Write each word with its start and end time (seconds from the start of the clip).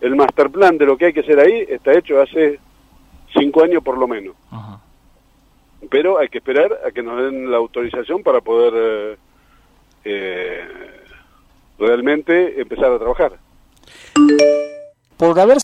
el 0.00 0.16
master 0.16 0.50
plan 0.50 0.78
de 0.78 0.86
lo 0.86 0.96
que 0.96 1.06
hay 1.06 1.12
que 1.12 1.20
hacer 1.20 1.38
ahí 1.38 1.66
está 1.68 1.92
hecho 1.92 2.20
hace 2.20 2.58
cinco 3.34 3.62
años 3.62 3.82
por 3.82 3.98
lo 3.98 4.08
menos. 4.08 4.34
Pero 5.90 6.18
hay 6.18 6.28
que 6.28 6.38
esperar 6.38 6.78
a 6.86 6.90
que 6.90 7.02
nos 7.02 7.22
den 7.22 7.50
la 7.50 7.56
autorización 7.56 8.22
para 8.22 8.40
poder 8.40 8.72
eh, 8.76 9.16
eh, 10.04 10.64
realmente 11.78 12.60
empezar 12.60 12.92
a 12.92 12.98
trabajar. 12.98 13.38
Por 15.16 15.38
haber 15.38 15.58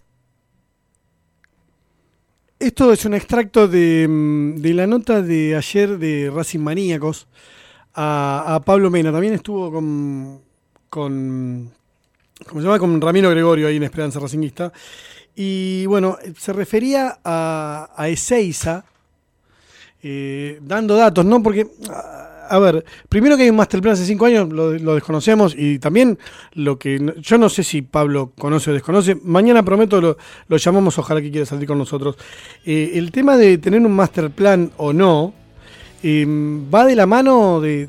Esto 2.59 2.93
es 2.93 3.05
un 3.05 3.15
extracto 3.15 3.69
de, 3.69 4.07
mm, 4.09 4.57
de 4.57 4.75
la 4.75 4.87
nota 4.87 5.23
de 5.23 5.55
ayer 5.55 5.99
de 5.99 6.31
Racing 6.35 6.61
Maníacos 6.61 7.29
a, 7.95 8.55
a 8.55 8.61
Pablo 8.61 8.91
Mena. 8.91 9.13
También 9.13 9.35
estuvo 9.35 9.71
con, 9.71 10.41
con, 10.89 11.71
¿cómo 12.49 12.61
se 12.61 12.67
llama? 12.67 12.79
con 12.79 13.01
Ramiro 13.01 13.31
Gregorio 13.31 13.69
ahí 13.69 13.77
en 13.77 13.83
Esperanza 13.83 14.21
Racingista. 14.21 14.73
Y 15.35 15.85
bueno, 15.87 16.17
se 16.39 16.53
refería 16.53 17.19
a, 17.23 17.91
a 17.95 18.09
Ezeiza, 18.09 18.85
eh, 20.03 20.59
dando 20.63 20.97
datos, 20.97 21.27
¿no? 21.27 21.43
Porque, 21.43 21.67
a, 22.49 22.59
ver, 22.59 22.85
primero 23.09 23.37
que 23.37 23.43
hay 23.43 23.51
un 23.51 23.57
master 23.57 23.83
plan 23.83 23.93
hace 23.95 24.07
cinco 24.07 24.25
años, 24.25 24.51
lo, 24.51 24.73
lo 24.73 24.95
desconocemos, 24.95 25.55
y 25.57 25.79
también 25.79 26.19
lo 26.55 26.79
que, 26.79 27.15
yo 27.19 27.37
no 27.37 27.51
sé 27.51 27.65
si 27.65 27.83
Pablo 27.83 28.33
conoce 28.39 28.71
o 28.71 28.75
desconoce, 28.75 29.17
mañana 29.23 29.63
prometo 29.63 30.01
lo, 30.01 30.57
llamamos, 30.57 30.99
ojalá 30.99 31.21
que 31.21 31.31
quiera 31.31 31.45
salir 31.45 31.67
con 31.67 31.77
nosotros. 31.77 32.17
Eh, 32.65 32.93
el 32.95 33.11
tema 33.11 33.37
de 33.37 33.59
tener 33.59 33.81
un 33.81 33.93
master 33.93 34.31
plan 34.31 34.71
o 34.79 34.95
no, 34.95 35.35
eh, 36.03 36.25
va 36.73 36.87
de 36.87 36.97
la 36.97 37.07
mano 37.07 37.61
de, 37.61 37.87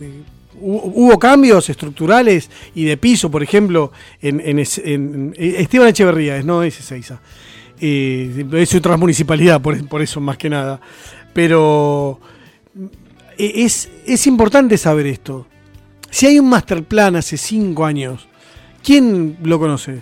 Hubo 0.60 1.20
cambios 1.20 1.70
estructurales 1.70 2.50
y 2.74 2.86
de 2.86 2.98
piso, 2.98 3.30
por 3.30 3.44
ejemplo, 3.44 3.92
en, 4.22 4.40
en 4.40 4.60
en- 4.84 5.34
Esteban 5.38 5.88
Echeverría, 5.90 6.42
no 6.44 6.64
es 6.64 6.80
Ezeiza. 6.80 7.20
Eh, 7.80 8.46
es 8.54 8.74
otra 8.76 8.98
municipalidad, 8.98 9.62
por, 9.62 9.88
por 9.88 10.02
eso 10.02 10.20
más 10.20 10.38
que 10.38 10.50
nada. 10.50 10.80
Pero 11.34 12.20
eh, 13.38 13.52
es, 13.56 13.90
es 14.06 14.26
importante 14.28 14.78
saber 14.78 15.06
esto. 15.08 15.46
Si 16.10 16.26
hay 16.26 16.40
un 16.40 16.50
master 16.50 16.84
plan 16.84 17.16
hace 17.16 17.38
cinco 17.38 17.86
años, 17.86 18.28
¿quién 18.84 19.38
lo 19.44 19.60
conoce? 19.60 20.02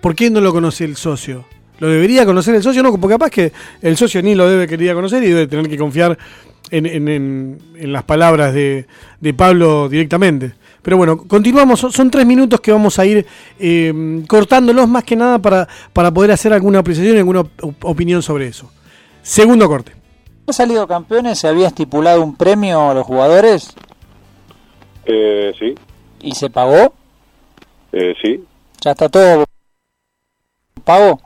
¿Por 0.00 0.14
qué 0.16 0.30
no 0.30 0.40
lo 0.40 0.52
conoce 0.52 0.84
el 0.84 0.96
socio? 0.96 1.44
¿Lo 1.78 1.88
debería 1.88 2.24
conocer 2.26 2.54
el 2.54 2.62
socio? 2.62 2.82
No, 2.82 2.90
porque 2.98 3.14
capaz 3.14 3.30
que 3.30 3.52
el 3.82 3.96
socio 3.96 4.22
ni 4.22 4.34
lo 4.34 4.48
debe 4.48 4.66
quería 4.66 4.94
conocer 4.94 5.22
y 5.22 5.28
debe 5.28 5.46
tener 5.46 5.68
que 5.68 5.76
confiar 5.78 6.18
en, 6.70 6.86
en- 6.86 7.08
en- 7.08 7.58
en 7.76 7.92
las 7.92 8.02
palabras 8.04 8.52
de, 8.52 8.86
de 9.20 9.34
Pablo 9.34 9.88
directamente. 9.88 10.52
Pero 10.82 10.96
bueno, 10.96 11.18
continuamos. 11.26 11.80
Son, 11.80 11.92
son 11.92 12.10
tres 12.10 12.26
minutos 12.26 12.60
que 12.60 12.72
vamos 12.72 12.98
a 12.98 13.06
ir 13.06 13.26
eh, 13.58 14.22
cortándolos 14.26 14.88
más 14.88 15.04
que 15.04 15.16
nada 15.16 15.38
para, 15.38 15.68
para 15.92 16.10
poder 16.12 16.32
hacer 16.32 16.52
alguna 16.52 16.80
apreciación 16.80 17.16
y 17.16 17.18
alguna 17.18 17.40
op- 17.40 17.84
opinión 17.84 18.22
sobre 18.22 18.46
eso. 18.48 18.70
Segundo 19.22 19.68
corte. 19.68 19.92
han 20.46 20.54
salido 20.54 20.86
campeones, 20.86 21.38
se 21.38 21.46
había 21.48 21.68
estipulado 21.68 22.22
un 22.22 22.34
premio 22.36 22.90
a 22.90 22.94
los 22.94 23.06
jugadores 23.06 23.74
Eh, 25.04 25.52
sí, 25.58 25.74
y 26.20 26.34
se 26.34 26.50
pagó. 26.50 26.92
eh, 27.92 28.14
sí, 28.22 28.44
Ya 28.82 28.90
está 28.92 29.08
todo 29.08 29.44
pago. 30.84 31.20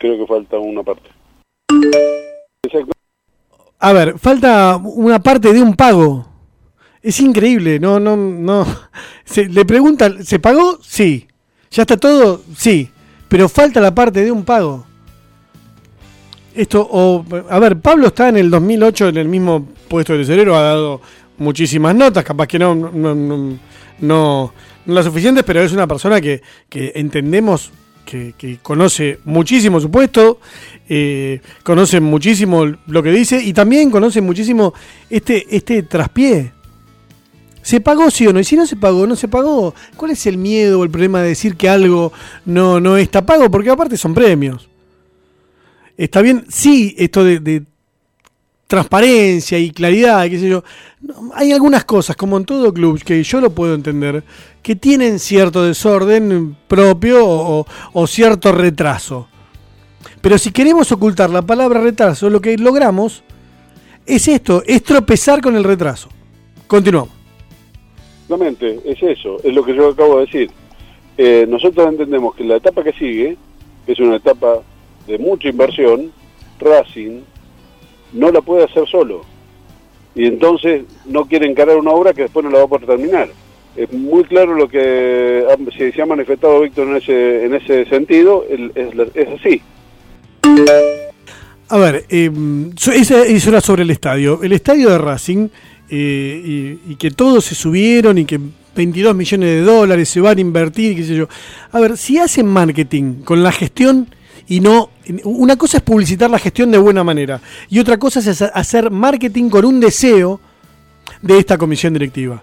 Creo 0.00 0.18
que 0.18 0.26
falta 0.26 0.58
una 0.58 0.82
parte. 0.82 1.10
A 3.78 3.92
ver, 3.92 4.18
falta 4.18 4.76
una 4.76 5.20
parte 5.20 5.52
de 5.52 5.62
un 5.62 5.74
pago. 5.74 6.26
Es 7.02 7.20
increíble, 7.20 7.78
no, 7.78 8.00
no, 8.00 8.16
no. 8.16 8.66
Se, 9.24 9.48
le 9.48 9.64
preguntan, 9.64 10.24
¿se 10.24 10.38
pagó? 10.38 10.78
Sí. 10.82 11.28
¿Ya 11.70 11.82
está 11.82 11.96
todo? 11.96 12.42
Sí. 12.56 12.90
Pero 13.28 13.48
falta 13.48 13.80
la 13.80 13.94
parte 13.94 14.24
de 14.24 14.32
un 14.32 14.44
pago. 14.44 14.84
Esto, 16.52 16.86
o, 16.90 17.24
a 17.48 17.58
ver, 17.60 17.78
Pablo 17.78 18.08
está 18.08 18.28
en 18.28 18.36
el 18.36 18.50
2008 18.50 19.08
en 19.08 19.16
el 19.18 19.28
mismo 19.28 19.68
puesto 19.88 20.14
de 20.14 20.18
tesorero, 20.18 20.56
ha 20.56 20.62
dado 20.62 21.00
muchísimas 21.38 21.94
notas, 21.94 22.24
capaz 22.24 22.48
que 22.48 22.58
no, 22.58 22.74
no, 22.74 22.90
no, 22.90 23.14
no, 23.14 23.56
no 24.00 24.52
las 24.84 25.04
suficientes, 25.04 25.44
pero 25.44 25.62
es 25.62 25.72
una 25.72 25.86
persona 25.86 26.20
que, 26.20 26.42
que 26.68 26.92
entendemos 26.96 27.70
que, 28.04 28.58
conoce 28.62 29.20
muchísimo 29.24 29.80
su 29.80 29.90
puesto, 29.90 30.40
eh, 30.88 31.40
conoce 31.62 32.00
muchísimo 32.00 32.66
lo 32.86 33.02
que 33.02 33.12
dice 33.12 33.42
y 33.42 33.52
también 33.52 33.90
conoce 33.90 34.20
muchísimo 34.20 34.74
este, 35.08 35.46
este 35.54 35.82
traspié. 35.82 36.52
¿Se 37.62 37.80
pagó 37.80 38.10
sí 38.10 38.26
o 38.26 38.32
no? 38.32 38.40
Y 38.40 38.44
si 38.44 38.56
no 38.56 38.66
se 38.66 38.76
pagó, 38.76 39.06
no 39.06 39.16
se 39.16 39.28
pagó. 39.28 39.74
¿Cuál 39.96 40.12
es 40.12 40.26
el 40.26 40.38
miedo 40.38 40.80
o 40.80 40.84
el 40.84 40.90
problema 40.90 41.20
de 41.20 41.28
decir 41.28 41.56
que 41.56 41.68
algo 41.68 42.12
no, 42.46 42.80
no 42.80 42.96
está 42.96 43.24
pago? 43.24 43.50
Porque 43.50 43.70
aparte 43.70 43.96
son 43.96 44.14
premios. 44.14 44.68
Está 45.96 46.22
bien, 46.22 46.46
sí, 46.48 46.94
esto 46.98 47.22
de, 47.22 47.38
de 47.38 47.62
transparencia 48.70 49.58
y 49.58 49.72
claridad, 49.72 50.28
qué 50.30 50.38
sé 50.38 50.48
yo. 50.48 50.62
No, 51.00 51.32
hay 51.34 51.50
algunas 51.50 51.84
cosas, 51.84 52.14
como 52.14 52.36
en 52.36 52.44
todo 52.44 52.72
club, 52.72 53.02
que 53.02 53.20
yo 53.24 53.40
lo 53.40 53.50
puedo 53.50 53.74
entender, 53.74 54.22
que 54.62 54.76
tienen 54.76 55.18
cierto 55.18 55.64
desorden 55.64 56.56
propio 56.68 57.18
o, 57.24 58.06
cierto 58.06 58.52
retraso. 58.52 59.28
Pero 60.20 60.38
si 60.38 60.52
queremos 60.52 60.92
ocultar 60.92 61.30
la 61.30 61.42
palabra 61.42 61.80
retraso, 61.80 62.28
lo 62.28 62.40
que 62.40 62.56
logramos 62.58 63.22
es 64.06 64.28
esto, 64.28 64.62
es 64.66 64.82
tropezar 64.82 65.40
con 65.40 65.56
el 65.56 65.64
retraso. 65.64 66.08
Continuamos. 66.66 67.14
Exactamente, 68.22 68.80
es 68.84 69.02
eso, 69.02 69.38
es 69.42 69.54
lo 69.54 69.64
que 69.64 69.74
yo 69.74 69.88
acabo 69.88 70.18
de 70.18 70.26
decir. 70.26 70.50
Eh, 71.18 71.46
nosotros 71.48 71.88
entendemos 71.88 72.34
que 72.34 72.44
la 72.44 72.56
etapa 72.56 72.84
que 72.84 72.92
sigue 72.92 73.36
es 73.86 73.98
una 73.98 74.16
etapa 74.16 74.60
de 75.06 75.18
mucha 75.18 75.48
inversión, 75.48 76.12
Racing 76.60 77.22
no 78.12 78.30
la 78.30 78.40
puede 78.40 78.64
hacer 78.64 78.86
solo. 78.88 79.22
Y 80.14 80.26
entonces 80.26 80.84
no 81.06 81.24
quiere 81.24 81.48
encarar 81.48 81.76
una 81.76 81.92
obra 81.92 82.12
que 82.12 82.22
después 82.22 82.44
no 82.44 82.50
la 82.50 82.58
va 82.58 82.64
a 82.64 82.68
poder 82.68 82.86
terminar. 82.86 83.28
Es 83.76 83.92
muy 83.92 84.24
claro 84.24 84.54
lo 84.54 84.68
que 84.68 85.44
se, 85.76 85.92
se 85.92 86.02
ha 86.02 86.06
manifestado 86.06 86.60
Víctor 86.60 86.88
en 86.88 86.96
ese, 86.96 87.44
en 87.44 87.54
ese 87.54 87.84
sentido, 87.86 88.44
es, 88.48 89.28
así. 89.38 89.62
A 91.68 91.78
ver, 91.78 92.04
eso 92.08 93.48
era 93.48 93.60
sobre 93.60 93.82
el 93.84 93.90
estadio. 93.90 94.40
El 94.42 94.52
estadio 94.52 94.90
de 94.90 94.98
Racing, 94.98 95.48
eh, 95.88 96.78
y, 96.86 96.92
y 96.92 96.96
que 96.96 97.10
todos 97.10 97.44
se 97.44 97.54
subieron 97.54 98.18
y 98.18 98.24
que 98.24 98.40
22 98.74 99.14
millones 99.14 99.48
de 99.48 99.60
dólares 99.62 100.08
se 100.08 100.20
van 100.20 100.38
a 100.38 100.40
invertir, 100.40 100.96
qué 100.96 101.04
sé 101.04 101.14
yo. 101.14 101.28
A 101.72 101.80
ver, 101.80 101.96
si 101.96 102.18
hacen 102.18 102.46
marketing 102.46 103.22
con 103.22 103.42
la 103.42 103.52
gestión 103.52 104.08
y 104.48 104.60
no... 104.60 104.90
Una 105.24 105.56
cosa 105.56 105.78
es 105.78 105.82
publicitar 105.82 106.30
la 106.30 106.38
gestión 106.38 106.70
de 106.70 106.78
buena 106.78 107.02
manera 107.02 107.40
y 107.68 107.78
otra 107.78 107.98
cosa 107.98 108.20
es 108.20 108.42
hacer 108.42 108.90
marketing 108.90 109.48
con 109.48 109.64
un 109.64 109.80
deseo 109.80 110.40
de 111.20 111.38
esta 111.38 111.58
comisión 111.58 111.92
directiva. 111.92 112.42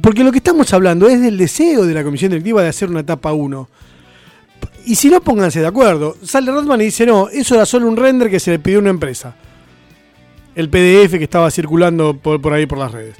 Porque 0.00 0.24
lo 0.24 0.32
que 0.32 0.38
estamos 0.38 0.72
hablando 0.72 1.08
es 1.08 1.20
del 1.20 1.38
deseo 1.38 1.84
de 1.84 1.94
la 1.94 2.04
comisión 2.04 2.30
directiva 2.30 2.62
de 2.62 2.68
hacer 2.68 2.90
una 2.90 3.00
etapa 3.00 3.32
1. 3.32 3.68
Y 4.86 4.94
si 4.94 5.08
no, 5.08 5.20
pónganse 5.20 5.60
de 5.60 5.66
acuerdo. 5.66 6.16
Sale 6.22 6.50
Rodman 6.50 6.80
y 6.80 6.84
dice, 6.84 7.06
no, 7.06 7.28
eso 7.28 7.54
era 7.54 7.66
solo 7.66 7.88
un 7.88 7.96
render 7.96 8.30
que 8.30 8.40
se 8.40 8.50
le 8.50 8.58
pidió 8.58 8.78
a 8.78 8.82
una 8.82 8.90
empresa. 8.90 9.34
El 10.54 10.68
PDF 10.68 11.12
que 11.12 11.24
estaba 11.24 11.50
circulando 11.50 12.16
por, 12.16 12.40
por 12.40 12.52
ahí 12.52 12.66
por 12.66 12.78
las 12.78 12.92
redes. 12.92 13.16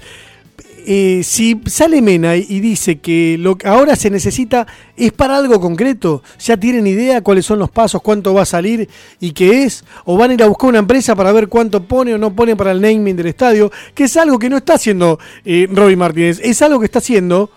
Eh, 0.90 1.20
si 1.22 1.60
sale 1.66 2.00
Mena 2.00 2.34
y- 2.34 2.60
dice 2.60 2.98
que 2.98 3.36
lo 3.38 3.58
que 3.58 3.68
ahora 3.68 3.94
se 3.94 4.08
necesita 4.08 4.66
es 4.96 5.12
para 5.12 5.36
algo 5.36 5.60
concreto, 5.60 6.22
ya 6.38 6.56
tienen 6.56 6.86
idea 6.86 7.20
cuáles 7.20 7.44
son 7.44 7.58
los 7.58 7.70
pasos, 7.70 8.00
cuánto 8.00 8.32
va 8.32 8.40
a 8.40 8.46
salir 8.46 8.88
y 9.20 9.32
qué 9.32 9.64
es, 9.64 9.84
o 10.06 10.16
van 10.16 10.30
a 10.30 10.34
ir 10.34 10.42
a 10.42 10.46
buscar 10.46 10.70
una 10.70 10.78
empresa 10.78 11.14
para 11.14 11.30
ver 11.30 11.48
cuánto 11.48 11.84
pone 11.84 12.14
o 12.14 12.18
no 12.18 12.34
pone 12.34 12.56
para 12.56 12.72
el 12.72 12.80
naming 12.80 13.16
del 13.16 13.26
estadio, 13.26 13.70
que 13.94 14.04
es 14.04 14.16
algo 14.16 14.38
que 14.38 14.48
no 14.48 14.56
está 14.56 14.74
haciendo 14.76 15.18
eh, 15.44 15.68
Martínez, 15.68 16.40
es 16.42 16.62
algo 16.62 16.78
que 16.80 16.86
está 16.86 17.00
haciendo 17.00 17.50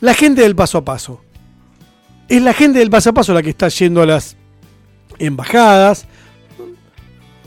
la 0.00 0.14
gente 0.14 0.42
del 0.42 0.56
paso 0.56 0.78
a 0.78 0.84
paso. 0.84 1.20
Es 2.28 2.42
la 2.42 2.54
gente 2.54 2.80
del 2.80 2.90
paso 2.90 3.10
a 3.10 3.12
paso 3.12 3.32
la 3.34 3.42
que 3.42 3.50
está 3.50 3.68
yendo 3.68 4.02
a 4.02 4.06
las 4.06 4.36
embajadas. 5.16 6.06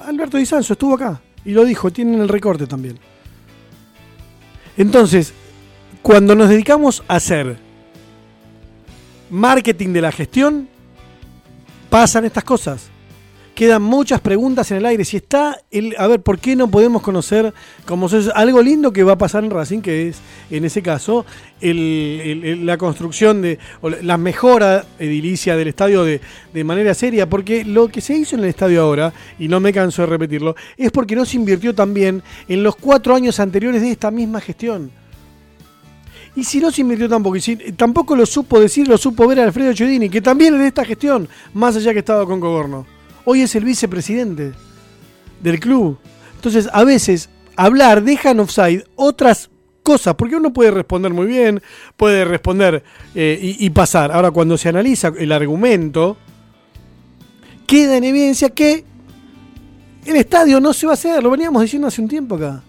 Alberto 0.05 0.37
Di 0.37 0.45
Sanso 0.45 0.71
estuvo 0.71 0.95
acá 0.95 1.21
y 1.43 1.51
lo 1.51 1.65
dijo, 1.65 1.91
tienen 1.91 2.21
el 2.21 2.29
recorte 2.29 2.65
también. 2.65 2.97
Entonces, 4.77 5.33
cuando 6.01 6.35
nos 6.35 6.49
dedicamos 6.49 7.03
a 7.07 7.15
hacer 7.15 7.57
marketing 9.29 9.93
de 9.93 10.01
la 10.01 10.11
gestión, 10.11 10.67
pasan 11.89 12.25
estas 12.25 12.43
cosas. 12.43 12.89
Quedan 13.55 13.83
muchas 13.83 14.19
preguntas 14.19 14.69
en 14.71 14.77
el 14.77 14.85
aire. 14.85 15.05
Si 15.05 15.15
está, 15.15 15.57
el, 15.71 15.95
a 15.97 16.07
ver, 16.07 16.21
¿por 16.21 16.39
qué 16.39 16.57
no 16.57 16.69
podemos 16.69 17.01
conocer 17.01 17.53
como 17.85 18.07
es 18.07 18.27
algo 18.35 18.61
lindo 18.61 18.91
que 18.91 19.01
va 19.03 19.13
a 19.13 19.17
pasar 19.17 19.45
en 19.45 19.49
Racing, 19.49 19.79
que 19.79 20.09
es, 20.09 20.17
en 20.51 20.65
ese 20.65 20.81
caso, 20.81 21.25
la 21.61 22.77
construcción 22.77 23.41
de, 23.41 23.57
o 23.79 23.89
la- 23.89 24.17
mejora 24.17 24.83
edilicia 24.99 25.55
del 25.55 25.69
estadio 25.69 26.03
de, 26.03 26.19
de 26.53 26.63
manera 26.65 26.93
seria? 26.93 27.29
Porque 27.29 27.63
lo 27.63 27.87
que 27.87 28.01
se 28.01 28.13
hizo 28.17 28.35
en 28.35 28.43
el 28.43 28.49
estadio 28.49 28.81
ahora, 28.81 29.13
y 29.39 29.47
no 29.47 29.61
me 29.61 29.71
canso 29.71 30.01
de 30.01 30.07
repetirlo, 30.07 30.53
es 30.75 30.91
porque 30.91 31.15
no 31.15 31.23
se 31.23 31.37
invirtió 31.37 31.73
también 31.73 32.21
en 32.49 32.61
los 32.61 32.75
cuatro 32.75 33.15
años 33.15 33.39
anteriores 33.39 33.81
de 33.81 33.91
esta 33.91 34.11
misma 34.11 34.41
gestión. 34.41 34.91
Y 36.35 36.43
si 36.43 36.59
no 36.59 36.71
se 36.71 36.81
invirtió 36.81 37.07
tampoco, 37.07 37.37
y 37.37 37.41
si 37.41 37.55
tampoco 37.55 38.17
lo 38.17 38.25
supo 38.25 38.59
decir, 38.59 38.85
lo 38.89 38.97
supo 38.97 39.25
ver 39.25 39.39
Alfredo 39.39 39.71
Chodini, 39.71 40.09
que 40.09 40.19
también 40.21 40.55
es 40.55 40.59
de 40.59 40.67
esta 40.67 40.83
gestión, 40.83 41.29
más 41.53 41.77
allá 41.77 41.93
que 41.93 41.99
estaba 41.99 42.25
con 42.25 42.41
Gobierno. 42.41 42.85
Hoy 43.25 43.41
es 43.41 43.55
el 43.55 43.65
vicepresidente 43.65 44.53
del 45.41 45.59
club. 45.59 45.97
Entonces, 46.35 46.69
a 46.71 46.83
veces, 46.83 47.29
hablar 47.55 48.03
deja 48.03 48.31
en 48.31 48.39
offside 48.39 48.85
otras 48.95 49.49
cosas, 49.83 50.15
porque 50.15 50.35
uno 50.35 50.53
puede 50.53 50.71
responder 50.71 51.13
muy 51.13 51.27
bien, 51.27 51.61
puede 51.97 52.25
responder 52.25 52.83
eh, 53.13 53.39
y, 53.41 53.65
y 53.65 53.69
pasar. 53.71 54.11
Ahora, 54.11 54.31
cuando 54.31 54.57
se 54.57 54.69
analiza 54.69 55.11
el 55.17 55.31
argumento, 55.31 56.17
queda 57.67 57.97
en 57.97 58.03
evidencia 58.03 58.49
que 58.49 58.85
el 60.05 60.15
estadio 60.17 60.59
no 60.59 60.73
se 60.73 60.85
va 60.85 60.93
a 60.93 60.95
hacer, 60.95 61.23
lo 61.23 61.31
veníamos 61.31 61.61
diciendo 61.61 61.87
hace 61.87 62.01
un 62.01 62.07
tiempo 62.07 62.35
acá. 62.35 62.63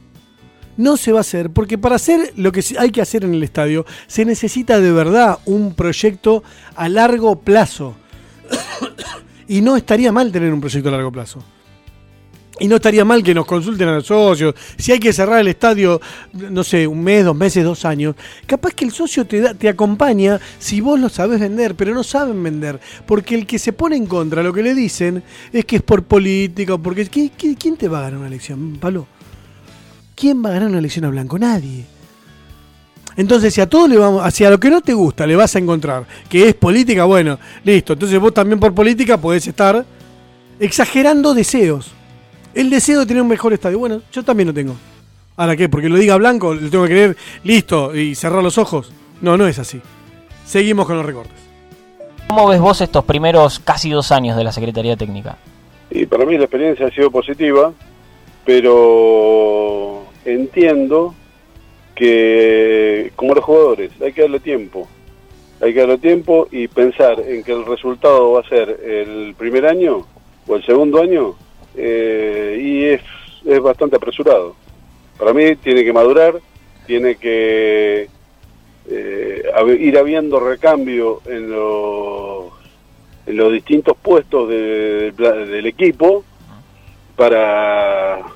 No 0.78 0.96
se 0.96 1.12
va 1.12 1.18
a 1.18 1.20
hacer, 1.22 1.50
porque 1.50 1.78
para 1.78 1.96
hacer 1.96 2.32
lo 2.36 2.52
que 2.52 2.62
hay 2.78 2.90
que 2.90 3.00
hacer 3.00 3.24
en 3.24 3.34
el 3.34 3.42
estadio, 3.42 3.86
se 4.06 4.24
necesita 4.24 4.80
de 4.80 4.92
verdad 4.92 5.38
un 5.46 5.74
proyecto 5.74 6.42
a 6.74 6.88
largo 6.88 7.40
plazo. 7.40 7.94
Y 9.48 9.60
no 9.60 9.76
estaría 9.76 10.12
mal 10.12 10.32
tener 10.32 10.52
un 10.52 10.60
proyecto 10.60 10.88
a 10.88 10.92
largo 10.92 11.12
plazo. 11.12 11.42
Y 12.58 12.68
no 12.68 12.76
estaría 12.76 13.04
mal 13.04 13.22
que 13.22 13.34
nos 13.34 13.44
consulten 13.44 13.86
a 13.88 13.96
los 13.96 14.06
socios. 14.06 14.54
Si 14.78 14.90
hay 14.90 14.98
que 14.98 15.12
cerrar 15.12 15.40
el 15.40 15.48
estadio, 15.48 16.00
no 16.32 16.64
sé, 16.64 16.86
un 16.86 17.04
mes, 17.04 17.22
dos 17.22 17.36
meses, 17.36 17.62
dos 17.62 17.84
años. 17.84 18.16
Capaz 18.46 18.72
que 18.72 18.86
el 18.86 18.92
socio 18.92 19.26
te, 19.26 19.40
da, 19.42 19.52
te 19.52 19.68
acompaña 19.68 20.40
si 20.58 20.80
vos 20.80 20.98
lo 20.98 21.10
sabes 21.10 21.38
vender, 21.38 21.74
pero 21.74 21.92
no 21.92 22.02
saben 22.02 22.42
vender. 22.42 22.80
Porque 23.06 23.34
el 23.34 23.46
que 23.46 23.58
se 23.58 23.74
pone 23.74 23.96
en 23.96 24.06
contra, 24.06 24.42
lo 24.42 24.54
que 24.54 24.62
le 24.62 24.74
dicen, 24.74 25.22
es 25.52 25.66
que 25.66 25.76
es 25.76 25.82
por 25.82 26.04
política. 26.04 26.78
Porque 26.78 27.06
¿qué, 27.08 27.30
qué, 27.36 27.56
quién 27.56 27.76
te 27.76 27.88
va 27.88 27.98
a 27.98 28.02
ganar 28.02 28.20
una 28.20 28.28
elección, 28.28 28.78
Pablo? 28.80 29.06
¿Quién 30.14 30.42
va 30.42 30.48
a 30.48 30.52
ganar 30.54 30.70
una 30.70 30.78
elección 30.78 31.04
a 31.04 31.10
Blanco? 31.10 31.38
Nadie. 31.38 31.84
Entonces, 33.16 33.54
si 33.54 33.60
a 33.60 33.68
todos 33.68 33.88
le 33.88 33.96
vamos, 33.96 34.22
hacia 34.22 34.50
lo 34.50 34.60
que 34.60 34.68
no 34.68 34.80
te 34.80 34.92
gusta, 34.92 35.26
le 35.26 35.36
vas 35.36 35.56
a 35.56 35.58
encontrar, 35.58 36.04
que 36.28 36.48
es 36.48 36.54
política, 36.54 37.04
bueno, 37.04 37.38
listo. 37.64 37.94
Entonces 37.94 38.18
vos 38.18 38.34
también 38.34 38.60
por 38.60 38.74
política 38.74 39.16
podés 39.16 39.46
estar 39.46 39.84
exagerando 40.60 41.32
deseos. 41.32 41.92
El 42.54 42.70
deseo 42.70 43.00
de 43.00 43.06
tener 43.06 43.22
un 43.22 43.28
mejor 43.28 43.52
estadio. 43.52 43.78
Bueno, 43.78 44.02
yo 44.12 44.22
también 44.22 44.48
lo 44.48 44.54
tengo. 44.54 44.76
¿Ahora 45.36 45.56
qué? 45.56 45.68
Porque 45.68 45.88
lo 45.88 45.96
diga 45.96 46.16
Blanco, 46.16 46.54
le 46.54 46.70
tengo 46.70 46.84
que 46.84 46.90
creer, 46.90 47.16
listo, 47.44 47.94
y 47.94 48.14
cerrar 48.14 48.42
los 48.42 48.56
ojos. 48.58 48.92
No, 49.20 49.36
no 49.36 49.46
es 49.46 49.58
así. 49.58 49.80
Seguimos 50.46 50.86
con 50.86 50.96
los 50.96 51.04
recortes. 51.04 51.34
¿Cómo 52.28 52.48
ves 52.48 52.60
vos 52.60 52.80
estos 52.80 53.04
primeros 53.04 53.60
casi 53.60 53.90
dos 53.90 54.10
años 54.12 54.36
de 54.36 54.44
la 54.44 54.52
Secretaría 54.52 54.96
Técnica? 54.96 55.36
Y 55.90 56.06
para 56.06 56.24
mí 56.24 56.36
la 56.36 56.44
experiencia 56.44 56.86
ha 56.86 56.90
sido 56.90 57.10
positiva, 57.10 57.72
pero 58.44 60.06
entiendo 60.24 61.14
que, 61.96 63.10
como 63.16 63.34
los 63.34 63.44
jugadores, 63.44 63.90
hay 64.00 64.12
que 64.12 64.22
darle 64.22 64.38
tiempo. 64.38 64.86
Hay 65.60 65.72
que 65.72 65.80
darle 65.80 65.98
tiempo 65.98 66.46
y 66.52 66.68
pensar 66.68 67.18
en 67.20 67.42
que 67.42 67.52
el 67.52 67.64
resultado 67.64 68.32
va 68.32 68.40
a 68.40 68.48
ser 68.48 68.78
el 68.84 69.34
primer 69.36 69.66
año 69.66 70.06
o 70.46 70.54
el 70.54 70.64
segundo 70.64 71.00
año 71.00 71.34
eh, 71.74 72.60
y 72.62 72.84
es, 72.84 73.00
es 73.44 73.60
bastante 73.60 73.96
apresurado. 73.96 74.54
Para 75.18 75.32
mí 75.32 75.56
tiene 75.56 75.82
que 75.82 75.92
madurar, 75.94 76.34
tiene 76.86 77.16
que 77.16 78.08
eh, 78.88 79.78
ir 79.80 79.98
habiendo 79.98 80.38
recambio 80.38 81.22
en 81.24 81.50
los, 81.50 82.52
en 83.26 83.36
los 83.36 83.52
distintos 83.52 83.96
puestos 83.96 84.48
de, 84.50 85.12
del 85.12 85.66
equipo 85.66 86.22
para 87.16 88.35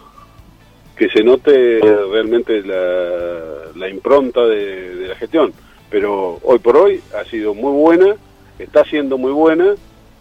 que 1.00 1.08
se 1.08 1.24
note 1.24 1.80
realmente 2.12 2.60
la, 2.60 3.72
la 3.74 3.88
impronta 3.88 4.44
de, 4.44 4.96
de, 4.96 5.08
la 5.08 5.14
gestión. 5.14 5.50
Pero 5.88 6.38
hoy 6.42 6.58
por 6.58 6.76
hoy 6.76 7.00
ha 7.18 7.24
sido 7.24 7.54
muy 7.54 7.72
buena, 7.72 8.16
está 8.58 8.84
siendo 8.84 9.16
muy 9.16 9.32
buena 9.32 9.74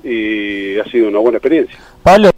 y 0.06 0.80
ha 0.80 0.86
sido 0.86 1.10
una 1.10 1.20
buena 1.20 1.38
experiencia. 1.38 1.78
Pablo. 2.02 2.32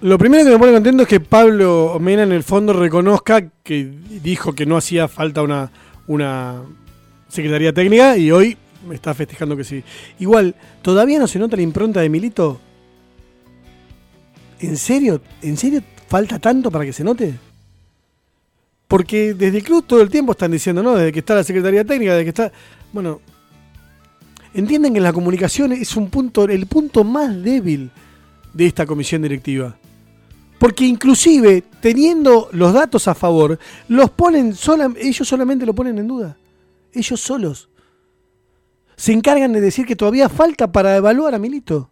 Lo 0.00 0.16
primero 0.16 0.44
que 0.44 0.50
me 0.50 0.58
pone 0.60 0.74
contento 0.74 1.02
es 1.02 1.08
que 1.08 1.18
Pablo 1.18 1.96
Mena 1.98 2.22
en 2.22 2.30
el 2.30 2.44
fondo 2.44 2.72
reconozca 2.72 3.50
que 3.64 3.90
dijo 4.22 4.52
que 4.52 4.64
no 4.64 4.76
hacía 4.76 5.08
falta 5.08 5.42
una, 5.42 5.72
una 6.06 6.62
Secretaría 7.26 7.72
Técnica 7.72 8.16
y 8.16 8.30
hoy 8.30 8.56
me 8.88 8.94
está 8.94 9.12
festejando 9.12 9.56
que 9.56 9.64
sí. 9.64 9.82
Igual, 10.20 10.54
¿todavía 10.82 11.18
no 11.18 11.26
se 11.26 11.40
nota 11.40 11.56
la 11.56 11.62
impronta 11.62 12.00
de 12.00 12.08
Milito? 12.08 12.60
¿En 14.60 14.76
serio? 14.76 15.20
¿En 15.42 15.56
serio 15.56 15.82
falta 16.08 16.38
tanto 16.38 16.70
para 16.70 16.84
que 16.84 16.92
se 16.92 17.04
note? 17.04 17.34
Porque 18.88 19.34
desde 19.34 19.58
el 19.58 19.64
club 19.64 19.84
todo 19.86 20.00
el 20.00 20.10
tiempo 20.10 20.32
están 20.32 20.52
diciendo, 20.52 20.82
¿no? 20.82 20.94
Desde 20.94 21.12
que 21.12 21.18
está 21.18 21.34
la 21.34 21.44
Secretaría 21.44 21.84
Técnica, 21.84 22.12
desde 22.12 22.24
que 22.24 22.30
está... 22.30 22.52
Bueno, 22.92 23.20
entienden 24.54 24.94
que 24.94 25.00
la 25.00 25.12
comunicación 25.12 25.72
es 25.72 25.96
un 25.96 26.08
punto, 26.08 26.44
el 26.44 26.66
punto 26.66 27.02
más 27.02 27.42
débil 27.42 27.90
de 28.52 28.66
esta 28.66 28.86
comisión 28.86 29.22
directiva. 29.22 29.76
Porque 30.58 30.86
inclusive, 30.86 31.64
teniendo 31.80 32.48
los 32.52 32.72
datos 32.72 33.08
a 33.08 33.14
favor, 33.14 33.58
los 33.88 34.10
ponen 34.10 34.54
sola, 34.54 34.90
ellos 34.96 35.28
solamente 35.28 35.66
lo 35.66 35.74
ponen 35.74 35.98
en 35.98 36.06
duda. 36.06 36.36
Ellos 36.92 37.20
solos. 37.20 37.68
Se 38.96 39.12
encargan 39.12 39.52
de 39.52 39.60
decir 39.60 39.84
que 39.84 39.96
todavía 39.96 40.28
falta 40.28 40.72
para 40.72 40.96
evaluar 40.96 41.34
a 41.34 41.38
Milito. 41.38 41.90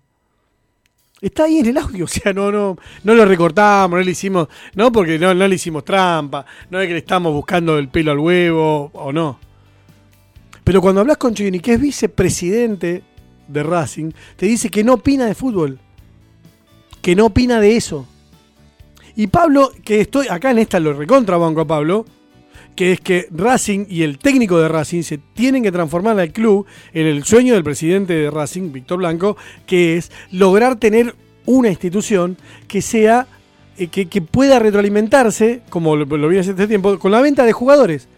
Está 1.25 1.45
ahí 1.45 1.61
en 1.61 1.67
el 1.67 1.79
audio, 1.79 2.05
o 2.05 2.09
sea, 2.09 2.35
no, 2.35 2.53
no, 2.53 2.77
no 3.03 3.15
lo 3.15 3.25
recortamos, 3.25 3.99
no 3.99 4.05
le 4.05 4.11
hicimos, 4.11 4.47
no 4.75 4.93
porque 4.93 5.19
no, 5.19 5.33
no 5.33 5.49
le 5.49 5.55
hicimos 5.55 5.83
trampa, 5.83 6.45
no 6.69 6.79
es 6.79 6.87
que 6.87 6.93
le 6.93 6.99
estamos 6.99 7.33
buscando 7.33 7.79
el 7.79 7.89
pelo 7.89 8.13
al 8.13 8.19
huevo 8.19 8.91
o 8.93 9.11
no. 9.11 9.39
Pero 10.63 10.83
cuando 10.83 11.01
hablas 11.01 11.17
con 11.17 11.33
Chini, 11.33 11.61
que 11.61 11.73
es 11.75 11.81
vicepresidente 11.81 13.03
de 13.49 13.63
Racing, 13.63 14.11
te 14.37 14.45
dice 14.45 14.69
que 14.69 14.85
no 14.85 14.95
opina 14.95 15.25
de 15.25 15.35
fútbol, 15.35 15.79
que 17.01 17.17
no 17.17 17.25
opina 17.25 17.59
de 17.59 17.75
eso. 17.75 18.07
Y 19.17 19.29
Pablo, 19.29 19.73
que 19.83 20.03
estoy 20.03 20.29
acá 20.29 20.51
en 20.51 20.59
esta 20.59 20.79
lo 20.79 20.93
recontrabanco 20.93 21.63
a 21.63 21.67
Pablo, 21.67 22.05
que 22.77 22.93
es 22.93 23.01
que 23.01 23.29
Racing 23.31 23.87
y 23.89 24.03
el 24.03 24.19
técnico 24.19 24.59
de 24.59 24.69
Racing 24.69 25.03
se 25.03 25.19
tienen 25.19 25.63
que 25.63 25.73
transformar 25.73 26.19
al 26.19 26.33
club 26.33 26.67
en 26.93 27.07
el 27.07 27.25
sueño 27.25 27.55
del 27.55 27.65
presidente 27.65 28.15
de 28.15 28.31
Racing, 28.31 28.73
Víctor 28.73 28.99
Blanco, 28.99 29.37
que 29.67 29.97
es 29.97 30.11
lograr 30.31 30.77
tener 30.77 31.15
una 31.47 31.69
institución 31.69 32.37
que 32.67 32.83
sea 32.83 33.27
eh, 33.77 33.89
que, 33.89 34.07
que, 34.07 34.23
pueda 34.23 34.59
retroalimentarse, 34.59 35.63
como 35.69 35.97
lo, 35.97 36.05
lo 36.05 36.29
vi 36.29 36.39
hace 36.39 36.51
este 36.51 36.67
tiempo, 36.67 36.99
con 36.99 37.11
la 37.11 37.21
venta 37.21 37.45
de 37.45 37.53
jugadores. 37.53 38.09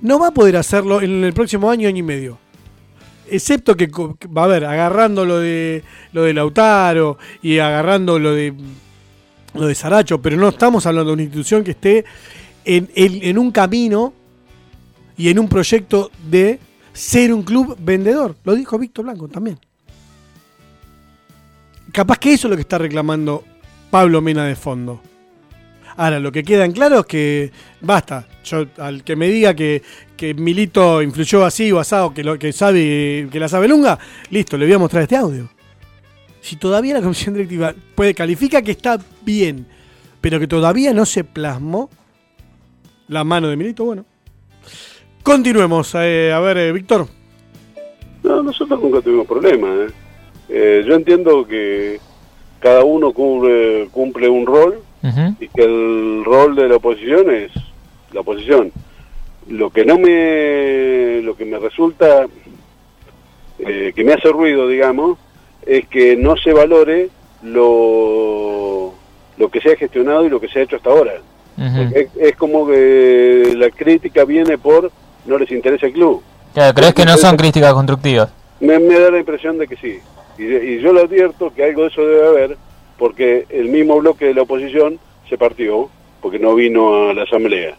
No 0.00 0.18
va 0.18 0.28
a 0.28 0.34
poder 0.34 0.56
hacerlo 0.56 1.00
en 1.00 1.24
el 1.24 1.32
próximo 1.32 1.70
año, 1.70 1.88
año 1.88 1.98
y 1.98 2.02
medio. 2.02 2.38
Excepto 3.28 3.76
que, 3.76 3.88
va 3.88 4.44
a 4.44 4.46
ver, 4.46 4.64
agarrando 4.64 5.24
lo 5.24 5.38
de 5.38 5.84
lo 6.12 6.22
de 6.24 6.34
Lautaro 6.34 7.18
y 7.40 7.58
agarrando 7.58 8.18
lo 8.18 8.34
de 8.34 8.52
lo 9.54 9.66
de 9.66 9.74
Saracho, 9.74 10.20
pero 10.20 10.36
no 10.36 10.48
estamos 10.48 10.86
hablando 10.86 11.10
de 11.10 11.14
una 11.14 11.22
institución 11.22 11.62
que 11.64 11.70
esté 11.72 12.04
en, 12.64 12.88
en, 12.94 13.38
un 13.38 13.50
camino 13.50 14.12
y 15.16 15.28
en 15.28 15.38
un 15.38 15.48
proyecto 15.48 16.10
de 16.28 16.58
ser 16.92 17.32
un 17.32 17.42
club 17.42 17.76
vendedor. 17.80 18.36
Lo 18.44 18.54
dijo 18.54 18.78
Víctor 18.78 19.04
Blanco 19.04 19.28
también. 19.28 19.58
Capaz 21.92 22.18
que 22.18 22.32
eso 22.32 22.46
es 22.48 22.50
lo 22.50 22.56
que 22.56 22.62
está 22.62 22.78
reclamando 22.78 23.44
Pablo 23.90 24.22
Mena 24.22 24.46
de 24.46 24.56
fondo. 24.56 25.02
Ahora, 25.96 26.18
lo 26.18 26.32
que 26.32 26.42
queda 26.42 26.64
en 26.64 26.72
claro 26.72 27.00
es 27.00 27.06
que 27.06 27.52
basta. 27.80 28.26
Yo, 28.44 28.66
al 28.78 29.04
que 29.04 29.14
me 29.14 29.28
diga 29.28 29.54
que, 29.54 29.82
que 30.16 30.34
Milito 30.34 31.02
influyó 31.02 31.44
así 31.44 31.70
o 31.70 31.78
asado, 31.78 32.14
que, 32.14 32.24
lo, 32.24 32.38
que 32.38 32.52
sabe 32.52 33.28
que 33.30 33.38
la 33.38 33.48
sabe 33.48 33.68
lunga, 33.68 33.98
listo, 34.30 34.56
le 34.56 34.64
voy 34.64 34.74
a 34.74 34.78
mostrar 34.78 35.02
este 35.02 35.16
audio. 35.16 35.50
Si 36.40 36.56
todavía 36.56 36.94
la 36.94 37.02
comisión 37.02 37.34
directiva 37.34 37.74
puede 37.94 38.14
califica 38.14 38.62
que 38.62 38.72
está 38.72 38.98
bien, 39.24 39.66
pero 40.20 40.40
que 40.40 40.48
todavía 40.48 40.92
no 40.92 41.04
se 41.04 41.24
plasmó 41.24 41.90
la 43.12 43.24
mano 43.24 43.48
de 43.48 43.56
Milito, 43.56 43.84
bueno. 43.84 44.04
Continuemos. 45.22 45.94
Eh, 45.94 46.32
a 46.32 46.40
ver, 46.40 46.56
eh, 46.58 46.72
Víctor. 46.72 47.06
No, 48.22 48.42
nosotros 48.42 48.80
nunca 48.80 49.00
tuvimos 49.00 49.26
problemas. 49.26 49.92
Eh. 50.48 50.84
yo 50.86 50.94
entiendo 50.94 51.46
que 51.46 52.00
cada 52.60 52.84
uno 52.84 53.12
cumple, 53.12 53.88
cumple 53.90 54.28
un 54.28 54.44
rol 54.46 54.80
uh 55.02 55.06
-huh. 55.06 55.36
y 55.40 55.48
que 55.48 55.64
el 55.64 56.24
rol 56.24 56.54
de 56.54 56.68
la 56.68 56.76
oposición 56.76 57.30
es 57.30 57.50
la 58.12 58.20
oposición. 58.20 58.72
Lo 59.48 59.70
que 59.70 59.84
no 59.84 59.98
me, 59.98 61.20
lo 61.22 61.36
que 61.36 61.44
me 61.44 61.58
resulta, 61.58 62.26
eh, 63.58 63.92
que 63.94 64.04
me 64.04 64.12
hace 64.12 64.28
ruido, 64.28 64.68
digamos, 64.68 65.18
es 65.66 65.86
que 65.88 66.16
no 66.16 66.36
se 66.36 66.52
valore 66.52 67.08
lo, 67.42 68.94
lo 69.38 69.48
que 69.50 69.60
se 69.60 69.72
ha 69.72 69.76
gestionado 69.76 70.24
y 70.24 70.30
lo 70.30 70.40
que 70.40 70.48
se 70.48 70.60
ha 70.60 70.62
hecho 70.62 70.76
hasta 70.76 70.90
ahora. 70.90 71.14
Uh 71.56 71.62
-huh. 71.62 71.96
es, 71.96 72.08
es, 72.18 72.36
como 72.36 72.66
que 72.66 73.54
la 73.56 73.70
crítica 73.70 74.24
viene 74.24 74.56
por 74.58 74.90
no 75.26 75.38
les 75.38 75.50
interesa 75.50 75.86
el 75.86 75.92
club. 75.92 76.22
Claro, 76.54 76.74
¿Crees 76.74 76.94
que 76.94 77.04
no 77.04 77.16
son 77.16 77.36
críticas 77.36 77.72
constructivas? 77.72 78.30
Me, 78.60 78.78
me, 78.78 78.98
da 78.98 79.10
la 79.10 79.18
impresión 79.18 79.58
de 79.58 79.68
que 79.68 79.76
sí. 79.76 79.98
Y, 80.38 80.44
y 80.44 80.80
yo 80.80 80.92
lo 80.92 81.00
advierto 81.00 81.52
que 81.54 81.64
algo 81.64 81.82
de 81.82 81.88
eso 81.88 82.06
debe 82.06 82.26
haber, 82.26 82.56
porque 82.98 83.46
el 83.48 83.68
mismo 83.68 83.98
bloque 83.98 84.26
de 84.26 84.34
la 84.34 84.42
oposición 84.42 84.98
se 85.28 85.36
partió, 85.36 85.90
porque 86.20 86.38
no 86.38 86.54
vino 86.54 87.10
a 87.10 87.14
la 87.14 87.24
asamblea. 87.24 87.76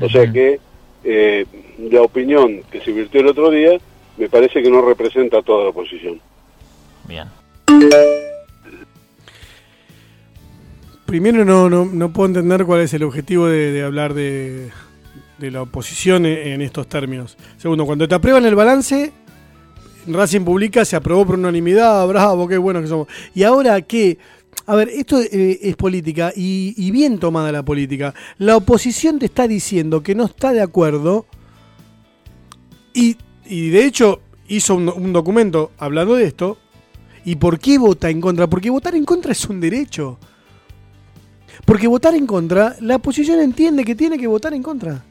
O 0.00 0.08
sea 0.08 0.30
que 0.30 0.58
eh, 1.04 1.46
la 1.90 2.02
opinión 2.02 2.62
que 2.70 2.80
se 2.80 2.92
virtió 2.92 3.20
el 3.20 3.28
otro 3.28 3.50
día 3.50 3.78
me 4.16 4.28
parece 4.28 4.62
que 4.62 4.70
no 4.70 4.80
representa 4.82 5.38
a 5.38 5.42
toda 5.42 5.64
la 5.64 5.70
oposición. 5.70 6.20
Bien. 7.06 7.28
Primero 11.06 11.44
no, 11.44 11.68
no, 11.68 11.84
no 11.84 12.12
puedo 12.12 12.28
entender 12.28 12.64
cuál 12.64 12.80
es 12.80 12.94
el 12.94 13.02
objetivo 13.02 13.46
de, 13.46 13.82
hablar 13.82 14.14
de, 14.14 14.70
de 15.38 15.50
la 15.50 15.62
oposición 15.62 16.24
en, 16.26 16.52
en 16.52 16.62
estos 16.62 16.88
términos. 16.88 17.36
Segundo, 17.58 17.84
cuando 17.84 18.08
te 18.08 18.14
aprueban 18.14 18.44
el 18.46 18.54
balance, 18.54 19.12
Racing 20.06 20.40
Publica 20.42 20.84
se 20.84 20.96
aprobó 20.96 21.26
por 21.26 21.34
unanimidad, 21.36 22.06
bravo, 22.08 22.48
qué 22.48 22.58
bueno 22.58 22.80
que 22.80 22.88
somos. 22.88 23.08
Y 23.34 23.42
ahora 23.42 23.82
que, 23.82 24.18
a 24.66 24.74
ver, 24.74 24.88
esto 24.88 25.20
eh, 25.20 25.58
es 25.62 25.76
política 25.76 26.32
y, 26.34 26.74
y 26.76 26.90
bien 26.90 27.18
tomada 27.18 27.52
la 27.52 27.62
política. 27.62 28.14
La 28.38 28.56
oposición 28.56 29.18
te 29.18 29.26
está 29.26 29.46
diciendo 29.46 30.02
que 30.02 30.14
no 30.14 30.24
está 30.24 30.52
de 30.52 30.62
acuerdo 30.62 31.26
y, 32.94 33.16
y 33.46 33.68
de 33.68 33.84
hecho 33.84 34.20
hizo 34.48 34.74
un, 34.74 34.88
un 34.88 35.12
documento 35.12 35.70
hablando 35.78 36.14
de 36.14 36.24
esto. 36.24 36.58
¿Y 37.26 37.36
por 37.36 37.58
qué 37.58 37.78
vota 37.78 38.10
en 38.10 38.20
contra? 38.20 38.46
Porque 38.48 38.68
votar 38.68 38.94
en 38.94 39.04
contra 39.04 39.32
es 39.32 39.44
un 39.46 39.60
derecho. 39.60 40.18
Porque 41.64 41.86
votar 41.86 42.14
en 42.14 42.26
contra, 42.26 42.76
la 42.80 42.96
oposición 42.96 43.40
entiende 43.40 43.84
que 43.84 43.94
tiene 43.94 44.18
que 44.18 44.26
votar 44.26 44.54
en 44.54 44.62
contra. 44.62 45.02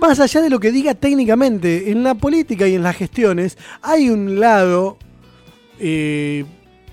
Más 0.00 0.20
allá 0.20 0.40
de 0.42 0.50
lo 0.50 0.60
que 0.60 0.72
diga 0.72 0.94
técnicamente, 0.94 1.90
en 1.90 2.02
la 2.02 2.14
política 2.14 2.66
y 2.68 2.74
en 2.74 2.82
las 2.82 2.96
gestiones 2.96 3.56
hay 3.82 4.10
un 4.10 4.38
lado 4.38 4.98
eh, 5.78 6.44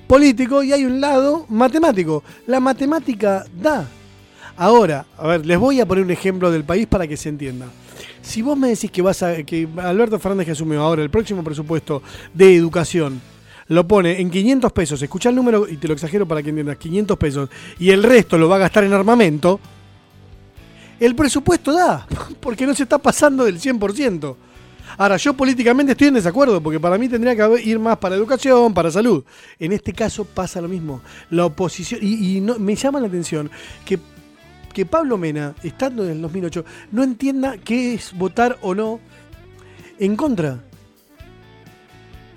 político 0.07 0.63
y 0.63 0.71
hay 0.71 0.85
un 0.85 1.01
lado 1.01 1.45
matemático. 1.49 2.23
La 2.47 2.59
matemática 2.59 3.45
da. 3.61 3.87
Ahora, 4.55 5.05
a 5.17 5.27
ver, 5.27 5.45
les 5.45 5.57
voy 5.57 5.79
a 5.81 5.85
poner 5.85 6.03
un 6.03 6.11
ejemplo 6.11 6.51
del 6.51 6.63
país 6.63 6.85
para 6.87 7.07
que 7.07 7.17
se 7.17 7.29
entienda. 7.29 7.67
Si 8.21 8.41
vos 8.41 8.57
me 8.57 8.69
decís 8.69 8.91
que 8.91 9.01
vas 9.01 9.21
a 9.23 9.43
que 9.43 9.67
Alberto 9.77 10.17
Fernández 10.19 10.45
que 10.45 10.51
asumió 10.51 10.81
ahora 10.81 11.01
el 11.01 11.09
próximo 11.09 11.43
presupuesto 11.43 12.01
de 12.33 12.55
educación 12.55 13.21
lo 13.73 13.87
pone 13.87 14.19
en 14.19 14.29
500 14.29 14.71
pesos, 14.71 15.01
escucha 15.01 15.29
el 15.29 15.35
número 15.35 15.67
y 15.67 15.77
te 15.77 15.87
lo 15.87 15.93
exagero 15.93 16.27
para 16.27 16.41
que 16.43 16.49
entiendas, 16.49 16.77
500 16.77 17.17
pesos, 17.17 17.49
y 17.79 17.89
el 17.89 18.03
resto 18.03 18.37
lo 18.37 18.47
va 18.47 18.57
a 18.57 18.59
gastar 18.59 18.83
en 18.83 18.93
armamento, 18.93 19.59
el 20.99 21.15
presupuesto 21.15 21.73
da, 21.73 22.07
porque 22.39 22.65
no 22.65 22.73
se 22.73 22.83
está 22.83 22.97
pasando 22.97 23.45
del 23.45 23.59
100%. 23.59 24.35
Ahora, 24.97 25.17
yo 25.17 25.33
políticamente 25.33 25.93
estoy 25.93 26.09
en 26.09 26.13
desacuerdo, 26.15 26.61
porque 26.61 26.79
para 26.79 26.97
mí 26.97 27.09
tendría 27.09 27.35
que 27.35 27.63
ir 27.63 27.79
más 27.79 27.97
para 27.97 28.15
educación, 28.15 28.73
para 28.73 28.91
salud. 28.91 29.23
En 29.57 29.71
este 29.71 29.91
caso 29.91 30.23
pasa 30.23 30.61
lo 30.61 30.67
mismo. 30.67 31.01
La 31.31 31.45
oposición, 31.45 31.99
y, 32.03 32.39
me 32.41 32.75
llama 32.75 32.99
la 32.99 33.07
atención 33.07 33.49
que, 33.85 33.99
que 34.71 34.85
Pablo 34.85 35.17
Mena, 35.17 35.55
estando 35.63 36.03
en 36.03 36.11
el 36.11 36.21
2008, 36.21 36.65
no 36.91 37.03
entienda 37.03 37.57
qué 37.57 37.95
es 37.95 38.15
votar 38.15 38.57
o 38.61 38.75
no 38.75 38.99
en 39.99 40.15
contra. 40.15 40.59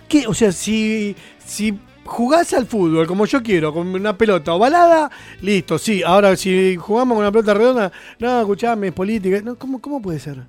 ¿Qué? 0.09 0.27
O 0.27 0.35
sea, 0.35 0.53
si, 0.53 1.17
si 1.45 1.79
jugás 2.05 2.53
al 2.55 2.67
fútbol 2.67 3.07
como 3.07 3.27
yo 3.27 3.43
quiero, 3.43 3.73
con 3.73 3.89
una 3.89 4.17
pelota 4.17 4.55
ovalada, 4.55 5.11
listo, 5.43 5.79
sí. 5.79 6.03
Ahora, 6.03 6.37
si 6.37 6.77
jugamos 6.77 7.17
con 7.17 7.25
una 7.25 7.33
pelota 7.33 7.55
redonda, 7.55 7.93
no, 8.19 8.41
escuchame, 8.41 8.89
es 8.89 8.93
política. 8.93 9.41
No, 9.43 9.57
¿cómo, 9.57 9.81
¿Cómo 9.81 10.01
puede 10.01 10.21
ser? 10.21 10.45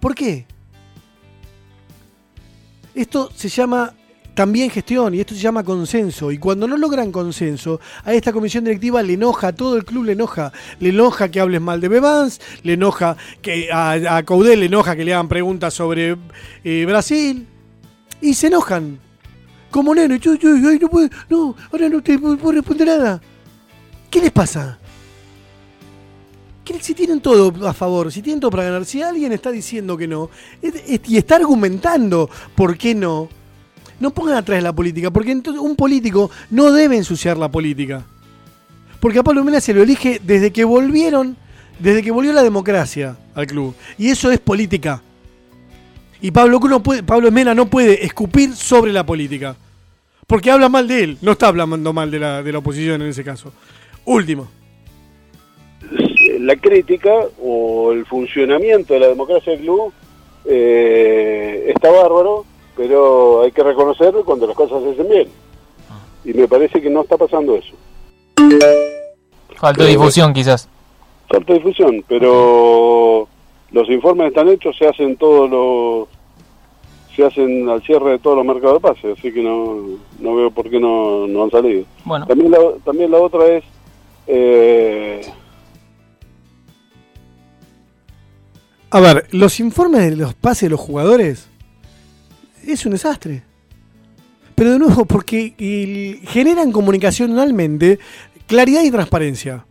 ¿Por 0.00 0.14
qué? 0.14 0.46
Esto 2.94 3.30
se 3.34 3.48
llama 3.48 3.94
también 4.34 4.70
gestión 4.70 5.14
y 5.14 5.20
esto 5.20 5.34
se 5.34 5.40
llama 5.40 5.64
consenso. 5.64 6.30
Y 6.30 6.38
cuando 6.38 6.66
no 6.66 6.76
logran 6.76 7.12
consenso, 7.12 7.80
a 8.04 8.14
esta 8.14 8.32
comisión 8.32 8.64
directiva 8.64 9.02
le 9.02 9.14
enoja, 9.14 9.48
a 9.48 9.52
todo 9.54 9.76
el 9.76 9.84
club 9.84 10.04
le 10.04 10.12
enoja. 10.12 10.52
Le 10.78 10.90
enoja 10.90 11.30
que 11.30 11.40
hables 11.40 11.60
mal 11.60 11.80
de 11.80 11.88
Bebans, 11.88 12.40
le 12.62 12.74
enoja 12.74 13.16
que 13.42 13.70
a, 13.72 14.16
a 14.16 14.22
Caudel 14.24 14.60
le 14.60 14.66
enoja 14.66 14.96
que 14.96 15.04
le 15.04 15.14
hagan 15.14 15.28
preguntas 15.28 15.74
sobre 15.74 16.16
eh, 16.64 16.84
Brasil. 16.86 17.46
Y 18.20 18.34
se 18.34 18.48
enojan. 18.48 18.98
Como 19.70 19.94
neno, 19.94 20.16
yo, 20.16 20.34
yo, 20.34 20.56
yo, 20.56 20.72
no 20.80 20.88
puedo, 20.88 21.08
no, 21.28 21.54
ahora 21.72 21.88
no 21.88 22.02
te 22.02 22.18
puedo 22.18 22.52
responder 22.52 22.88
nada. 22.88 23.20
¿Qué 24.10 24.20
les 24.20 24.32
pasa? 24.32 24.78
¿Qué- 26.64 26.80
Si 26.82 26.94
tienen 26.94 27.20
todo 27.20 27.66
a 27.68 27.72
favor, 27.72 28.12
si 28.12 28.20
tienen 28.22 28.40
todo 28.40 28.50
para 28.50 28.64
ganar, 28.64 28.84
si 28.84 29.02
alguien 29.02 29.32
está 29.32 29.50
diciendo 29.50 29.96
que 29.96 30.06
no 30.08 30.28
y 31.06 31.16
está 31.16 31.36
argumentando 31.36 32.28
por 32.54 32.76
qué 32.76 32.94
no, 32.94 33.28
no 34.00 34.10
pongan 34.10 34.36
atrás 34.36 34.62
la 34.62 34.72
política, 34.72 35.10
porque 35.10 35.30
entonces 35.32 35.62
un 35.62 35.76
político 35.76 36.30
no 36.50 36.72
debe 36.72 36.96
ensuciar 36.96 37.36
la 37.36 37.48
política. 37.50 38.04
Porque 39.00 39.20
a 39.20 39.22
Pablo 39.22 39.42
Mena 39.44 39.60
se 39.60 39.72
lo 39.72 39.82
elige 39.82 40.20
desde 40.24 40.52
que 40.52 40.64
volvieron, 40.64 41.36
desde 41.78 42.02
que 42.02 42.10
volvió 42.10 42.32
la 42.32 42.42
democracia 42.42 43.16
al 43.34 43.46
club. 43.46 43.74
Y 43.96 44.08
eso 44.10 44.30
es 44.30 44.38
política. 44.40 45.02
Y 46.22 46.30
Pablo, 46.30 46.60
no 46.60 46.82
puede, 46.82 47.02
Pablo 47.02 47.30
Mena 47.30 47.54
no 47.54 47.66
puede 47.66 48.04
escupir 48.04 48.54
sobre 48.54 48.92
la 48.92 49.04
política. 49.04 49.56
Porque 50.26 50.50
habla 50.50 50.68
mal 50.68 50.86
de 50.86 51.02
él, 51.02 51.18
no 51.22 51.32
está 51.32 51.48
hablando 51.48 51.92
mal 51.92 52.10
de 52.10 52.18
la, 52.18 52.42
de 52.42 52.52
la 52.52 52.58
oposición 52.58 53.02
en 53.02 53.08
ese 53.08 53.24
caso. 53.24 53.52
Último. 54.04 54.48
La 56.38 56.56
crítica 56.56 57.10
o 57.42 57.92
el 57.92 58.06
funcionamiento 58.06 58.94
de 58.94 59.00
la 59.00 59.08
democracia 59.08 59.52
del 59.52 59.62
club 59.62 59.92
eh, 60.44 61.72
está 61.74 61.90
bárbaro, 61.90 62.44
pero 62.76 63.42
hay 63.42 63.52
que 63.52 63.62
reconocer 63.62 64.14
cuando 64.24 64.46
las 64.46 64.56
cosas 64.56 64.82
se 64.82 64.90
hacen 64.90 65.08
bien. 65.08 65.28
Y 66.24 66.32
me 66.34 66.46
parece 66.46 66.80
que 66.80 66.90
no 66.90 67.02
está 67.02 67.16
pasando 67.16 67.56
eso. 67.56 67.74
Falta 69.56 69.84
de 69.84 69.90
difusión 69.90 70.32
quizás. 70.32 70.68
Falta 71.28 71.54
difusión, 71.54 72.04
pero 72.08 73.28
los 73.72 73.88
informes 73.88 74.28
están 74.28 74.48
hechos, 74.48 74.76
se 74.76 74.86
hacen 74.86 75.16
todos 75.16 75.48
los 75.50 76.08
se 77.16 77.24
hacen 77.24 77.68
al 77.68 77.82
cierre 77.82 78.12
de 78.12 78.18
todos 78.20 78.36
los 78.36 78.46
mercados 78.46 78.80
de 78.80 78.88
pase, 78.88 79.12
así 79.12 79.32
que 79.32 79.42
no, 79.42 79.76
no 80.20 80.34
veo 80.36 80.50
por 80.50 80.70
qué 80.70 80.78
no, 80.78 81.26
no 81.26 81.42
han 81.44 81.50
salido. 81.50 81.84
Bueno, 82.04 82.26
También 82.26 82.50
la, 82.52 82.58
también 82.84 83.10
la 83.10 83.18
otra 83.18 83.46
es 83.48 83.64
eh, 84.28 85.20
A 88.90 89.00
ver, 89.00 89.26
los 89.32 89.60
informes 89.60 90.10
de 90.10 90.16
los 90.16 90.34
pases 90.34 90.62
de 90.62 90.70
los 90.70 90.80
jugadores 90.80 91.48
es 92.66 92.84
un 92.86 92.92
desastre. 92.92 93.42
Pero 94.54 94.72
de 94.72 94.78
nuevo, 94.78 95.04
porque 95.04 95.54
el- 95.58 96.26
generan 96.28 96.72
comunicacionalmente 96.72 97.98
claridad 98.46 98.82
y 98.82 98.90
transparencia. 98.90 99.64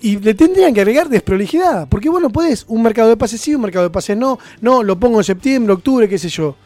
Y 0.00 0.18
le 0.18 0.34
tendrían 0.34 0.72
que 0.74 0.80
agregar 0.80 1.08
desprolijidad. 1.08 1.88
Porque 1.88 2.08
vos 2.08 2.20
no 2.20 2.30
podés 2.30 2.64
un 2.68 2.82
mercado 2.82 3.08
de 3.08 3.16
pases 3.16 3.40
sí, 3.40 3.54
un 3.54 3.62
mercado 3.62 3.84
de 3.84 3.90
pases 3.90 4.16
no. 4.16 4.38
No, 4.60 4.82
lo 4.82 4.98
pongo 4.98 5.18
en 5.18 5.24
septiembre, 5.24 5.72
octubre, 5.72 6.08
qué 6.08 6.18
sé 6.18 6.28
yo. 6.28 6.56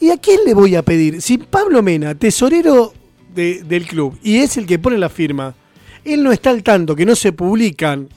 ¿Y 0.00 0.10
a 0.10 0.16
quién 0.16 0.40
le 0.44 0.54
voy 0.54 0.74
a 0.74 0.82
pedir? 0.82 1.22
Si 1.22 1.38
Pablo 1.38 1.82
Mena, 1.82 2.14
tesorero 2.14 2.92
de- 3.34 3.62
del 3.62 3.86
club, 3.86 4.18
y 4.22 4.38
es 4.38 4.56
el 4.56 4.66
que 4.66 4.78
pone 4.78 4.98
la 4.98 5.08
firma, 5.08 5.54
él 6.04 6.22
no 6.24 6.32
está 6.32 6.50
al 6.50 6.62
tanto 6.62 6.96
que 6.96 7.06
no 7.06 7.14
se 7.14 7.32
publican 7.32 8.08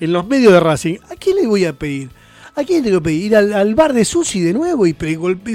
en 0.00 0.12
los 0.12 0.26
medios 0.26 0.52
de 0.52 0.60
Racing, 0.60 0.96
¿a 1.10 1.16
quién 1.16 1.36
le 1.36 1.46
voy 1.46 1.66
a 1.66 1.74
pedir? 1.74 2.08
¿A 2.54 2.64
quién 2.64 2.82
le 2.82 2.90
voy 2.90 2.98
a 2.98 3.02
pedir? 3.02 3.24
¿Ir 3.26 3.36
al, 3.36 3.52
al 3.52 3.74
bar 3.74 3.92
de 3.92 4.04
Susi 4.04 4.40
de 4.40 4.54
nuevo? 4.54 4.86
y 4.86 4.96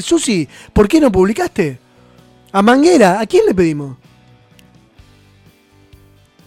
Susi, 0.02 0.48
¿por 0.72 0.88
qué 0.88 1.00
no 1.02 1.12
publicaste? 1.12 1.80
¿A 2.52 2.62
Manguera? 2.62 3.20
¿A 3.20 3.26
quién 3.26 3.46
le 3.48 3.56
pedimos? 3.56 3.98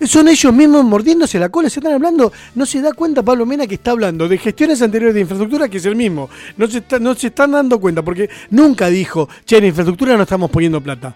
Son 0.06 0.28
ellos 0.28 0.52
mismos 0.54 0.84
mordiéndose 0.84 1.38
la 1.40 1.48
cola, 1.48 1.68
se 1.68 1.80
están 1.80 1.92
hablando, 1.94 2.32
no 2.54 2.64
se 2.66 2.80
da 2.80 2.92
cuenta 2.92 3.22
Pablo 3.22 3.44
Mena 3.44 3.66
que 3.66 3.74
está 3.74 3.90
hablando 3.90 4.28
de 4.28 4.38
gestiones 4.38 4.80
anteriores 4.80 5.14
de 5.14 5.22
infraestructura 5.22 5.68
que 5.68 5.78
es 5.78 5.84
el 5.86 5.96
mismo. 5.96 6.30
No 6.56 6.68
se, 6.68 6.78
está- 6.78 7.00
no 7.00 7.14
se 7.16 7.26
están 7.28 7.50
dando 7.50 7.80
cuenta 7.80 8.02
porque 8.02 8.30
nunca 8.50 8.88
dijo, 8.88 9.28
che, 9.44 9.58
en 9.58 9.64
infraestructura 9.66 10.16
no 10.16 10.22
estamos 10.22 10.50
poniendo 10.50 10.80
plata. 10.80 11.14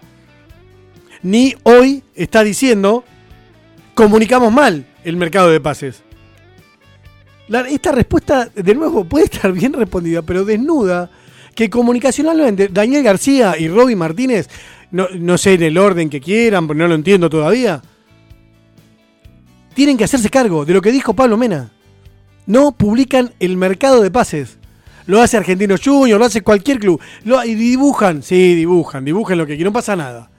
Ni 1.21 1.55
hoy 1.63 2.03
está 2.13 2.43
diciendo, 2.43 3.05
comunicamos 3.93 4.51
mal 4.51 4.85
el 5.05 5.15
mercado 5.15 5.49
de 5.49 5.61
pases. 5.61 6.03
Esta 7.69 7.91
respuesta, 7.93 8.49
de 8.53 8.75
nuevo, 8.75 9.05
puede 9.05 9.25
estar 9.25 9.51
bien 9.53 9.73
respondida, 9.73 10.21
pero 10.21 10.43
desnuda 10.43 11.09
que 11.55 11.69
comunicacionalmente 11.69 12.67
Daniel 12.67 13.03
García 13.03 13.55
y 13.57 13.67
Roby 13.69 13.95
Martínez, 13.95 14.49
no, 14.91 15.07
no 15.17 15.37
sé 15.37 15.53
en 15.53 15.63
el 15.63 15.77
orden 15.77 16.09
que 16.09 16.19
quieran, 16.19 16.67
porque 16.67 16.81
no 16.81 16.87
lo 16.89 16.95
entiendo 16.95 17.29
todavía, 17.29 17.81
tienen 19.73 19.97
que 19.97 20.03
hacerse 20.03 20.29
cargo 20.29 20.65
de 20.65 20.73
lo 20.73 20.81
que 20.81 20.91
dijo 20.91 21.13
Pablo 21.13 21.37
Mena. 21.37 21.71
No 22.45 22.71
publican 22.73 23.31
el 23.39 23.57
mercado 23.57 24.01
de 24.01 24.11
pases. 24.11 24.57
Lo 25.05 25.21
hace 25.21 25.37
Argentinos 25.37 25.81
Juniors, 25.83 26.19
lo 26.19 26.25
hace 26.25 26.41
cualquier 26.41 26.79
club. 26.79 26.99
Lo, 27.25 27.43
y 27.43 27.55
dibujan, 27.55 28.23
sí, 28.23 28.55
dibujan, 28.55 29.03
dibujan 29.03 29.37
lo 29.37 29.45
que 29.45 29.55
quieran, 29.55 29.73
no 29.73 29.77
pasa 29.77 29.95
nada. 29.95 30.29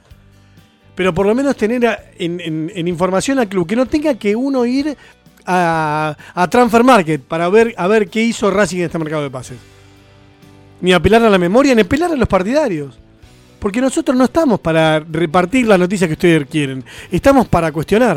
Pero 0.95 1.13
por 1.13 1.27
lo 1.27 1.35
menos 1.35 1.57
tener 1.57 2.13
en, 2.19 2.89
información 2.89 3.39
al 3.39 3.49
club, 3.49 3.67
que 3.67 3.77
no 3.77 3.87
tenga 3.87 4.15
que 4.15 4.37
uno 4.37 4.65
ir 4.65 4.97
a, 5.45 6.17
a 6.35 6.49
Transfer 6.49 6.85
Market 6.85 7.23
para 7.23 7.49
ver, 7.49 7.75
a 7.77 7.87
ver 7.89 8.09
qué 8.09 8.23
hizo 8.23 8.51
Racing 8.51 8.79
en 8.79 8.85
este 8.85 8.99
mercado 8.99 9.23
de 9.23 9.31
pases. 9.31 9.59
Ni 10.81 10.93
apelar 10.93 11.23
a 11.25 11.31
la 11.31 11.39
memoria, 11.39 11.75
ni 11.75 11.83
apelar 11.83 12.13
a 12.13 12.17
los 12.17 12.29
partidarios. 12.29 12.99
Porque 13.59 13.81
nosotros 13.81 14.17
no 14.17 14.25
estamos 14.25 14.61
para 14.61 15.01
repartir 15.01 15.67
las 15.67 15.79
noticias 15.79 16.07
que 16.07 16.13
ustedes 16.13 16.47
quieren, 16.49 16.85
estamos 17.11 17.49
para 17.49 17.73
cuestionar. 17.73 18.13